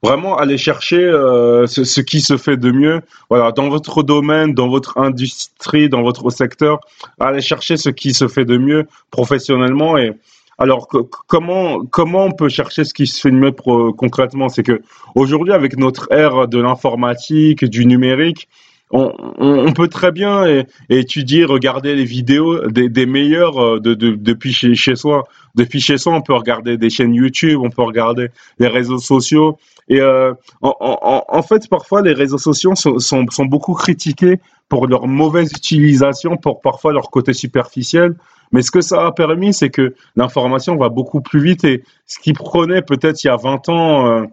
vraiment 0.02 0.38
aller 0.38 0.58
chercher 0.58 1.02
euh, 1.02 1.68
ce, 1.68 1.84
ce, 1.84 2.02
qui 2.02 2.22
se 2.22 2.38
fait 2.38 2.58
de 2.58 2.72
mieux. 2.72 3.02
Voilà, 3.30 3.52
dans 3.52 3.70
votre 3.70 4.04
domaine, 4.04 4.54
dans 4.54 4.70
votre 4.70 4.98
industrie, 4.98 5.90
dans 5.90 6.02
votre 6.02 6.30
secteur, 6.30 6.80
aller 7.20 7.42
chercher 7.42 7.78
ce 7.78 7.90
qui 7.90 8.14
se 8.14 8.28
fait 8.28 8.46
de 8.46 8.58
mieux 8.58 8.88
professionnellement. 9.12 9.98
Et 9.98 10.14
alors, 10.58 10.88
comment 11.28 11.86
comment 11.86 12.26
on 12.26 12.32
peut 12.32 12.50
chercher 12.50 12.84
ce 12.84 12.94
qui 12.94 13.08
se 13.08 13.20
fait 13.22 13.32
de 13.32 13.36
mieux 13.36 13.52
concrètement? 13.52 14.50
C'est 14.50 14.64
que 14.64 14.82
aujourd'hui, 15.16 15.54
avec 15.54 15.78
notre 15.78 16.12
ère 16.12 16.48
de 16.48 16.60
l'informatique, 16.60 17.66
du 17.66 17.86
numérique, 17.86 18.48
on, 18.92 19.14
on, 19.38 19.72
peut 19.74 19.88
très 19.88 20.12
bien 20.12 20.64
étudier, 20.90 21.46
regarder 21.46 21.96
les 21.96 22.06
vidéos 22.06 22.68
des, 22.70 22.90
des 22.90 23.06
meilleurs 23.06 23.64
euh, 23.64 23.80
de, 23.80 23.94
de, 23.94 24.16
depuis 24.16 24.52
chez, 24.52 24.74
chez 24.74 24.96
soi. 24.96 25.26
Depuis 25.56 25.80
chez 25.80 25.98
soi, 25.98 26.14
on 26.14 26.22
peut 26.22 26.34
regarder 26.34 26.78
des 26.78 26.90
chaînes 26.90 27.14
YouTube, 27.14 27.60
on 27.64 27.70
peut 27.70 27.84
regarder 27.84 28.30
les 28.58 28.68
réseaux 28.68 28.98
sociaux. 28.98 29.58
Et 29.90 30.02
euh, 30.02 30.34
en, 30.62 30.76
en, 30.80 31.24
en, 31.28 31.42
fait, 31.44 31.68
parfois, 31.68 32.02
les 32.02 32.14
réseaux 32.14 32.38
sociaux 32.38 32.76
sont, 32.76 33.00
sont, 33.00 33.26
sont, 33.30 33.46
beaucoup 33.46 33.74
critiqués 33.74 34.40
pour 34.70 34.88
leur 34.88 35.08
mauvaise 35.08 35.52
utilisation, 35.52 36.38
pour 36.38 36.62
parfois 36.62 36.94
leur 36.94 37.10
côté 37.10 37.34
superficiel. 37.34 38.16
Mais 38.52 38.62
ce 38.62 38.72
que 38.72 38.82
ça 38.82 39.06
a 39.06 39.12
permis, 39.12 39.54
c'est 39.54 39.70
que 39.70 39.94
l'information 40.16 40.76
va 40.78 40.90
beaucoup 40.90 41.22
plus 41.22 41.42
vite. 41.42 41.64
Et 41.64 41.84
ce 42.06 42.20
qui 42.20 42.34
prenait 42.34 42.82
peut-être 42.82 43.24
il 43.24 43.28
y 43.28 43.30
a 43.30 43.36
20 43.36 43.70
ans 43.70 44.08
euh, 44.08 44.26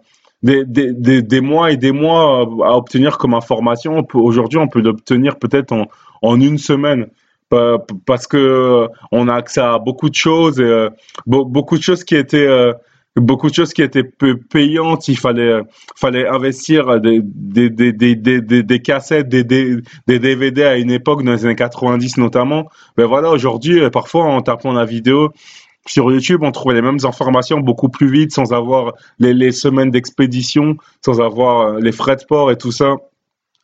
des, 0.47 0.65
des, 0.65 0.93
des, 0.93 1.21
des, 1.21 1.41
mois 1.41 1.71
et 1.71 1.77
des 1.77 1.91
mois 1.91 2.47
à 2.63 2.77
obtenir 2.77 3.17
comme 3.17 3.33
information, 3.33 4.05
aujourd'hui, 4.13 4.57
on 4.59 4.67
peut 4.67 4.81
l'obtenir 4.81 5.37
peut-être 5.37 5.73
en, 5.73 5.87
en 6.21 6.39
une 6.39 6.57
semaine 6.57 7.07
parce 8.05 8.27
que 8.27 8.87
on 9.11 9.27
a 9.27 9.35
accès 9.35 9.61
à 9.61 9.77
beaucoup 9.77 10.09
de 10.09 10.15
choses, 10.15 10.59
euh, 10.59 10.89
beaucoup 11.25 11.77
de 11.77 11.83
choses 11.83 12.03
qui 12.03 12.15
étaient 12.15 12.47
euh, 12.47 12.73
beaucoup 13.15 13.49
de 13.49 13.55
choses 13.55 13.73
qui 13.73 13.81
étaient 13.81 14.03
payantes. 14.03 15.07
Il 15.07 15.17
fallait, 15.17 15.61
fallait 15.95 16.27
investir 16.27 16.99
des, 16.99 17.21
des, 17.23 17.69
des, 17.69 17.91
des, 17.93 18.15
des, 18.63 18.81
cassettes, 18.81 19.27
des, 19.29 19.43
des, 19.43 20.19
DVD 20.19 20.63
à 20.63 20.77
une 20.77 20.91
époque, 20.91 21.23
dans 21.23 21.31
les 21.31 21.45
années 21.45 21.55
90 21.55 22.17
notamment. 22.17 22.67
Mais 22.97 23.05
voilà, 23.05 23.31
aujourd'hui, 23.31 23.79
euh, 23.79 23.89
parfois, 23.89 24.25
en 24.25 24.41
tapant 24.41 24.71
la 24.71 24.85
vidéo, 24.85 25.31
sur 25.89 26.11
YouTube, 26.11 26.43
on 26.43 26.51
trouvait 26.51 26.75
les 26.75 26.81
mêmes 26.81 26.99
informations 27.03 27.59
beaucoup 27.59 27.89
plus 27.89 28.09
vite, 28.09 28.31
sans 28.31 28.53
avoir 28.53 28.93
les, 29.19 29.51
semaines 29.51 29.91
d'expédition, 29.91 30.77
sans 31.03 31.21
avoir 31.21 31.61
euh, 31.61 31.79
les 31.79 31.91
frais 31.91 32.15
de 32.15 32.23
port 32.23 32.51
et 32.51 32.57
tout 32.57 32.71
ça. 32.71 32.95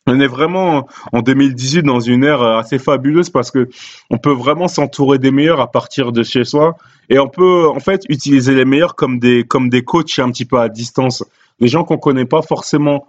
On 0.06 0.20
est 0.20 0.26
vraiment 0.26 0.86
en 1.12 1.22
2018 1.22 1.82
dans 1.82 2.00
une 2.00 2.24
ère 2.24 2.42
euh, 2.42 2.58
assez 2.58 2.78
fabuleuse 2.78 3.30
parce 3.30 3.50
que 3.50 3.68
on 4.10 4.18
peut 4.18 4.32
vraiment 4.32 4.68
s'entourer 4.68 5.18
des 5.18 5.30
meilleurs 5.30 5.60
à 5.60 5.70
partir 5.70 6.12
de 6.12 6.22
chez 6.22 6.44
soi 6.44 6.76
et 7.08 7.18
on 7.18 7.28
peut 7.28 7.68
en 7.68 7.80
fait 7.80 8.02
utiliser 8.08 8.54
les 8.54 8.64
meilleurs 8.66 8.96
comme 8.96 9.18
des 9.18 9.44
comme 9.44 9.70
des 9.70 9.82
coachs 9.82 10.18
un 10.18 10.30
petit 10.30 10.44
peu 10.44 10.58
à 10.58 10.68
distance, 10.68 11.24
des 11.60 11.68
gens 11.68 11.84
qu'on 11.84 11.96
connaît 11.96 12.26
pas 12.26 12.42
forcément 12.42 13.06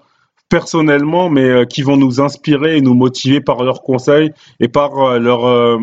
personnellement 0.48 1.30
mais 1.30 1.44
euh, 1.44 1.66
qui 1.66 1.82
vont 1.82 1.98
nous 1.98 2.22
inspirer 2.22 2.78
et 2.78 2.82
nous 2.82 2.94
motiver 2.94 3.42
par 3.42 3.64
leurs 3.64 3.82
conseils 3.82 4.32
et 4.62 4.70
par 4.70 5.20
leur 5.20 5.80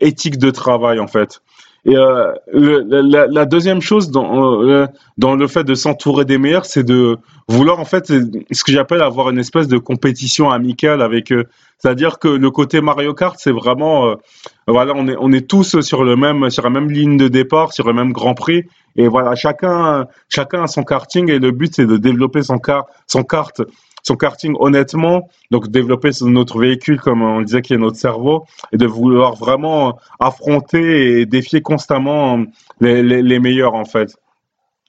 éthique 0.00 0.38
de 0.38 0.50
travail 0.50 0.98
en 0.98 1.06
fait. 1.06 1.40
Et 1.88 1.96
euh, 1.96 2.34
le, 2.52 2.82
la, 3.00 3.26
la, 3.26 3.46
deuxième 3.46 3.80
chose 3.80 4.10
dans, 4.10 4.62
euh, 4.62 4.86
dans 5.16 5.34
le 5.34 5.46
fait 5.46 5.64
de 5.64 5.74
s'entourer 5.74 6.26
des 6.26 6.36
meilleurs, 6.36 6.66
c'est 6.66 6.82
de 6.82 7.16
vouloir 7.48 7.80
en 7.80 7.86
fait 7.86 8.08
ce 8.08 8.62
que 8.62 8.72
j'appelle 8.72 9.00
avoir 9.00 9.30
une 9.30 9.38
espèce 9.38 9.68
de 9.68 9.78
compétition 9.78 10.50
amicale 10.50 11.00
avec 11.00 11.32
eux. 11.32 11.46
C'est-à-dire 11.78 12.18
que 12.18 12.28
le 12.28 12.50
côté 12.50 12.82
Mario 12.82 13.14
Kart, 13.14 13.36
c'est 13.38 13.52
vraiment 13.52 14.06
euh, 14.06 14.16
voilà, 14.66 14.92
on 14.96 15.08
est 15.08 15.16
on 15.18 15.32
est 15.32 15.48
tous 15.48 15.80
sur 15.80 16.04
le 16.04 16.14
même 16.14 16.50
sur 16.50 16.62
la 16.62 16.68
même 16.68 16.90
ligne 16.90 17.16
de 17.16 17.28
départ, 17.28 17.72
sur 17.72 17.86
le 17.86 17.94
même 17.94 18.12
Grand 18.12 18.34
Prix, 18.34 18.64
et 18.96 19.08
voilà, 19.08 19.34
chacun 19.34 20.06
chacun 20.28 20.64
a 20.64 20.66
son 20.66 20.82
karting 20.82 21.30
et 21.30 21.38
le 21.38 21.52
but 21.52 21.74
c'est 21.74 21.86
de 21.86 21.96
développer 21.96 22.42
son 22.42 22.58
car 22.58 22.84
son 23.06 23.22
kart 23.22 23.62
son 24.08 24.16
karting 24.16 24.54
honnêtement, 24.58 25.28
donc 25.50 25.68
développer 25.68 26.10
notre 26.22 26.58
véhicule 26.58 27.00
comme 27.00 27.22
on 27.22 27.42
disait 27.42 27.62
qui 27.62 27.74
est 27.74 27.78
notre 27.78 27.96
cerveau, 27.96 28.44
et 28.72 28.76
de 28.76 28.86
vouloir 28.86 29.34
vraiment 29.36 29.98
affronter 30.18 31.20
et 31.20 31.26
défier 31.26 31.60
constamment 31.60 32.44
les, 32.80 33.02
les, 33.02 33.38
meilleurs 33.38 33.74
en 33.74 33.84
fait. 33.84 34.16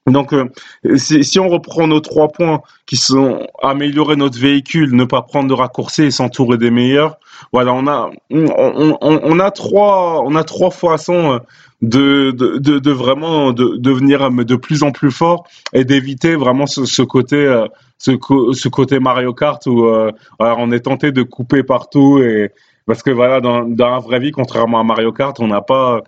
Donc, 0.07 0.33
euh, 0.33 0.49
si, 0.95 1.39
on 1.39 1.49
reprend 1.49 1.85
nos 1.85 1.99
trois 1.99 2.29
points 2.29 2.61
qui 2.87 2.97
sont 2.97 3.45
améliorer 3.61 4.15
notre 4.15 4.39
véhicule, 4.39 4.95
ne 4.95 5.03
pas 5.03 5.21
prendre 5.21 5.49
de 5.49 5.53
raccourcis 5.53 6.03
et 6.03 6.11
s'entourer 6.11 6.57
des 6.57 6.71
meilleurs, 6.71 7.19
voilà, 7.51 7.73
on 7.73 7.85
a, 7.85 8.09
on, 8.31 9.39
a 9.39 9.51
trois, 9.51 10.23
on 10.25 10.35
a 10.35 10.43
trois 10.43 10.71
façons 10.71 11.39
de, 11.81 12.31
de, 12.31 12.57
de, 12.57 12.79
de 12.79 12.91
vraiment 12.91 13.51
de, 13.51 13.77
devenir 13.77 14.29
de 14.31 14.55
plus 14.55 14.83
en 14.83 14.91
plus 14.91 15.11
fort 15.11 15.45
et 15.73 15.85
d'éviter 15.85 16.35
vraiment 16.35 16.65
ce, 16.65 17.01
côté, 17.03 17.37
euh, 17.37 17.67
ce, 17.99 18.11
ce, 18.53 18.69
côté 18.69 18.99
Mario 18.99 19.33
Kart 19.33 19.63
où 19.67 19.85
euh, 19.85 20.11
on 20.39 20.71
est 20.71 20.79
tenté 20.79 21.11
de 21.11 21.21
couper 21.21 21.63
partout 21.63 22.19
et 22.19 22.51
Parce 22.89 23.03
que 23.03 23.11
voilà, 23.11 23.39
dans, 23.39 23.65
dans 23.65 23.91
la 23.91 23.99
vraie 23.99 24.17
vie, 24.17 24.31
contrairement 24.31 24.79
à 24.79 24.83
Mario 24.83 25.11
Kart, 25.11 25.39
on 25.39 25.45
n'a 25.45 25.61
pas, 25.61 26.01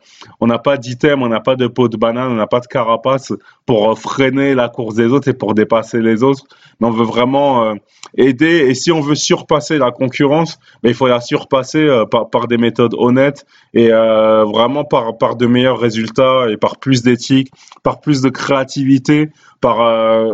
pas 0.64 0.78
d'item, 0.78 1.22
on 1.22 1.28
n'a 1.28 1.40
pas 1.40 1.56
de 1.56 1.68
pot 1.68 1.88
de 1.88 1.96
banane, 1.96 2.32
on 2.32 2.34
n'a 2.34 2.48
pas 2.48 2.60
de 2.60 2.66
carapace 2.66 3.32
pour 3.68 4.00
freiner 4.00 4.56
la 4.56 4.68
course 4.68 4.96
des 4.96 5.06
autres 5.06 5.28
et 5.28 5.34
pour 5.34 5.54
dépasser 5.54 6.02
les 6.02 6.24
autres. 6.24 6.44
Mais 6.80 6.88
on 6.88 6.92
veut 6.92 7.06
vraiment 7.06 7.66
euh, 7.66 7.76
aider. 8.18 8.66
Et 8.68 8.74
si 8.74 8.92
on 8.92 9.00
veut 9.00 9.14
surpasser 9.14 9.78
la 9.78 9.92
concurrence, 9.92 10.58
mais 10.82 10.88
ben, 10.88 10.94
il 10.94 10.96
faut 10.96 11.08
la 11.08 11.22
surpasser 11.22 11.86
euh, 11.86 12.08
par, 12.08 12.32
par, 12.32 12.48
des 12.48 12.58
méthodes 12.58 12.96
honnêtes 12.98 13.46
et 13.76 13.90
euh, 13.92 14.44
vraiment 14.46 14.84
par, 14.84 15.20
par 15.20 15.36
de 15.36 15.46
meilleurs 15.46 15.80
résultats 15.80 16.48
et 16.50 16.58
par 16.58 16.78
plus 16.78 17.04
d'éthique, 17.04 17.52
par 17.84 18.02
plus 18.02 18.22
de 18.22 18.30
créativité, 18.30 19.30
par 19.62 19.78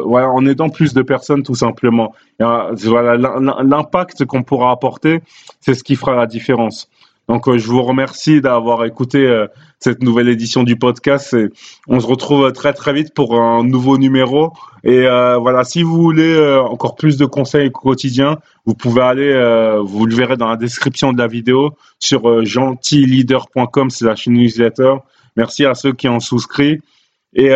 voilà, 0.06 0.30
en 0.30 0.46
aidant 0.46 0.70
plus 0.70 0.94
de 0.94 1.02
personnes 1.02 1.44
tout 1.44 1.56
simplement. 1.56 2.16
l'impact 2.40 4.24
qu'on 4.24 4.44
pourra 4.44 4.72
apporter, 4.72 5.20
c'est 5.60 5.74
ce 5.74 5.84
qui 5.84 5.98
fera 5.98 6.16
la 6.16 6.28
différence. 6.28 6.37
Donc, 7.28 7.48
euh, 7.48 7.58
je 7.58 7.68
vous 7.68 7.84
remercie 7.84 8.40
d'avoir 8.40 8.86
écouté 8.86 9.26
euh, 9.26 9.48
cette 9.80 10.02
nouvelle 10.02 10.30
édition 10.30 10.64
du 10.64 10.78
podcast. 10.78 11.36
On 11.88 12.00
se 12.00 12.08
retrouve 12.08 12.52
très 12.54 12.74
très 12.74 12.94
vite 12.94 13.14
pour 13.14 13.40
un 13.40 13.64
nouveau 13.64 13.98
numéro. 13.98 14.54
Et 14.84 15.06
euh, 15.06 15.38
voilà, 15.38 15.66
si 15.66 15.84
vous 15.84 16.02
voulez 16.02 16.58
encore 16.70 16.96
plus 16.96 17.18
de 17.18 17.26
conseils 17.26 17.72
quotidiens, 17.72 18.38
vous 18.66 18.76
pouvez 18.76 19.02
aller, 19.02 19.82
vous 19.84 20.06
le 20.06 20.16
verrez 20.16 20.38
dans 20.38 20.48
la 20.48 20.56
description 20.56 21.12
de 21.12 21.18
la 21.18 21.28
vidéo 21.28 21.72
sur 22.00 22.46
gentilleader.com 22.46 23.90
slash 23.90 24.28
newsletter. 24.28 24.96
Merci 25.36 25.66
à 25.66 25.76
ceux 25.76 25.92
qui 25.92 26.08
ont 26.08 26.20
souscrit. 26.20 26.80
Et 27.34 27.50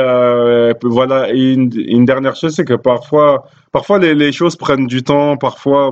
voilà, 0.83 1.31
une, 1.31 2.05
dernière 2.05 2.35
chose, 2.35 2.53
c'est 2.53 2.65
que 2.65 2.73
parfois, 2.73 3.47
parfois 3.71 3.99
les 3.99 4.31
choses 4.33 4.57
prennent 4.57 4.87
du 4.87 5.01
temps, 5.01 5.37
parfois 5.37 5.91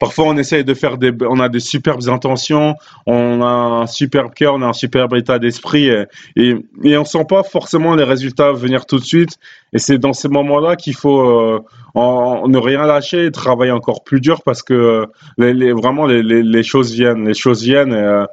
Parfois, 0.00 0.24
on 0.28 0.36
essaye 0.38 0.64
de 0.64 0.72
faire 0.72 0.96
des, 0.96 1.12
on 1.28 1.38
a 1.40 1.50
des 1.50 1.60
superbes 1.60 2.08
intentions, 2.08 2.74
on 3.04 3.42
a 3.42 3.82
un 3.82 3.86
superbe 3.86 4.32
cœur, 4.32 4.54
on 4.54 4.62
a 4.62 4.66
un 4.66 4.72
superbe 4.72 5.14
état 5.14 5.38
d'esprit, 5.38 5.88
et, 5.88 6.06
et, 6.36 6.54
et, 6.82 6.96
on 6.96 7.04
sent 7.04 7.26
pas 7.28 7.42
forcément 7.42 7.94
les 7.94 8.04
résultats 8.04 8.50
venir 8.52 8.86
tout 8.86 8.98
de 8.98 9.04
suite. 9.04 9.36
Et 9.74 9.78
c'est 9.78 9.98
dans 9.98 10.14
ces 10.14 10.28
moments-là 10.28 10.76
qu'il 10.76 10.94
faut 10.94 11.20
euh, 11.20 11.60
en, 11.94 12.48
ne 12.48 12.56
rien 12.56 12.86
lâcher 12.86 13.26
et 13.26 13.30
travailler 13.30 13.72
encore 13.72 14.02
plus 14.02 14.22
dur 14.22 14.42
parce 14.42 14.62
que 14.62 15.06
les, 15.36 15.52
les, 15.52 15.72
vraiment 15.72 16.06
les, 16.06 16.22
les, 16.22 16.62
choses 16.62 16.94
viennent, 16.94 17.28
les 17.28 17.34
choses 17.34 17.62
viennent. 17.62 18.26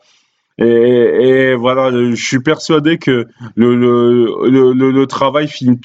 Et, 0.58 0.66
et, 0.66 1.50
et, 1.50 1.56
voilà, 1.56 1.92
je 1.92 2.16
suis 2.16 2.40
persuadé 2.40 2.98
que 2.98 3.28
le, 3.56 3.76
le, 3.76 4.74
le, 4.74 4.92
le 4.92 5.06
travail 5.06 5.50
finit 5.50 5.78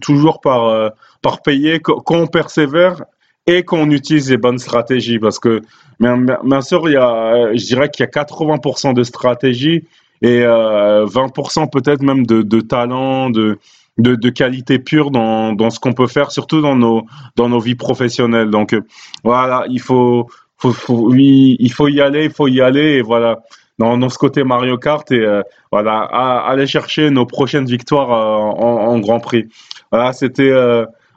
toujours 0.00 0.40
par, 0.40 0.68
euh, 0.68 0.88
par 1.20 1.42
payer 1.42 1.78
quand 1.80 2.02
on 2.10 2.26
persévère 2.26 3.02
et 3.46 3.62
qu'on 3.62 3.90
utilise 3.90 4.30
les 4.30 4.36
bonnes 4.36 4.58
stratégies 4.58 5.18
parce 5.18 5.38
que 5.38 5.62
bien 6.00 6.60
sûr 6.60 6.88
il 6.88 6.92
y 6.92 6.96
a 6.96 7.54
je 7.54 7.64
dirais 7.64 7.88
qu'il 7.90 8.04
y 8.04 8.08
a 8.08 8.10
80% 8.10 8.94
de 8.94 9.02
stratégie 9.02 9.84
et 10.22 10.42
euh, 10.42 11.06
20% 11.06 11.70
peut-être 11.70 12.02
même 12.02 12.26
de, 12.26 12.60
talent 12.60 13.30
de, 13.30 13.58
de, 13.98 14.30
qualité 14.30 14.78
pure 14.78 15.10
dans, 15.10 15.52
dans 15.52 15.70
ce 15.70 15.78
qu'on 15.78 15.92
peut 15.92 16.06
faire 16.06 16.30
surtout 16.30 16.60
dans 16.60 16.76
nos 16.76 17.06
dans 17.36 17.48
nos 17.48 17.60
vies 17.60 17.74
professionnelles. 17.74 18.50
Donc 18.50 18.72
euh, 18.72 18.82
voilà 19.24 19.64
il 19.68 19.80
faut 19.80 20.28
faut, 20.58 20.72
faut 20.72 21.14
il 21.14 21.72
faut 21.72 21.88
y 21.88 22.00
aller 22.00 22.24
il 22.24 22.32
faut 22.32 22.48
y 22.48 22.60
aller 22.60 22.96
et 22.96 23.02
voilà. 23.02 23.40
Dans, 23.78 24.08
ce 24.08 24.16
côté 24.16 24.42
Mario 24.42 24.78
Kart 24.78 25.12
et 25.12 25.20
euh, 25.20 25.42
voilà 25.70 25.98
aller 25.98 26.66
chercher 26.66 27.10
nos 27.10 27.26
prochaines 27.26 27.66
victoires 27.66 28.10
euh, 28.10 28.62
en, 28.62 28.98
Grand 29.00 29.20
Prix. 29.20 29.48
Voilà 29.92 30.14
c'était 30.14 30.50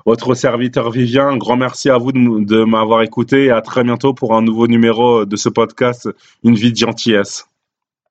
votre 0.05 0.33
serviteur 0.33 0.91
Vivien. 0.91 1.27
Un 1.27 1.37
grand 1.37 1.57
merci 1.57 1.89
à 1.89 1.97
vous 1.97 2.11
de, 2.11 2.43
de 2.45 2.63
m'avoir 2.63 3.01
écouté 3.01 3.45
et 3.45 3.51
à 3.51 3.61
très 3.61 3.83
bientôt 3.83 4.13
pour 4.13 4.35
un 4.35 4.41
nouveau 4.41 4.67
numéro 4.67 5.25
de 5.25 5.35
ce 5.35 5.49
podcast 5.49 6.09
Une 6.43 6.55
vie 6.55 6.71
de 6.71 6.77
gentillesse. 6.77 7.48